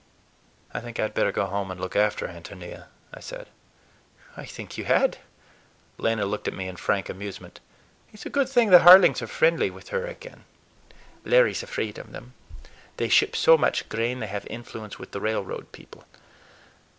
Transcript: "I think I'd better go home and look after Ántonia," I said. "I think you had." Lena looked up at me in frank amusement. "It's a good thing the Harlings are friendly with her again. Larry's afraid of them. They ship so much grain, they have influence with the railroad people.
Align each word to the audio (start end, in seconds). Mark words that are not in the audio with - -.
"I 0.73 0.79
think 0.79 0.99
I'd 0.99 1.13
better 1.13 1.31
go 1.31 1.45
home 1.45 1.69
and 1.69 1.79
look 1.79 1.95
after 1.95 2.27
Ántonia," 2.27 2.87
I 3.13 3.19
said. 3.19 3.47
"I 4.35 4.45
think 4.45 4.75
you 4.75 4.85
had." 4.85 5.19
Lena 5.99 6.25
looked 6.25 6.47
up 6.47 6.55
at 6.55 6.57
me 6.57 6.67
in 6.67 6.75
frank 6.75 7.07
amusement. 7.07 7.59
"It's 8.11 8.25
a 8.25 8.31
good 8.31 8.49
thing 8.49 8.71
the 8.71 8.79
Harlings 8.79 9.21
are 9.21 9.27
friendly 9.27 9.69
with 9.69 9.89
her 9.89 10.07
again. 10.07 10.45
Larry's 11.23 11.61
afraid 11.61 11.99
of 11.99 12.13
them. 12.13 12.33
They 12.97 13.09
ship 13.09 13.35
so 13.35 13.59
much 13.59 13.89
grain, 13.89 14.21
they 14.21 14.25
have 14.25 14.47
influence 14.47 14.97
with 14.97 15.11
the 15.11 15.21
railroad 15.21 15.71
people. 15.71 16.03